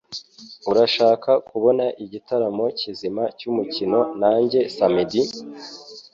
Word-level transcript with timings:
Urashaka 0.71 1.31
kubona 1.49 1.85
igitaramo 2.03 2.65
kizima 2.79 3.23
cyumukino 3.37 3.99
nanjye 4.21 4.59
samedi? 4.77 5.21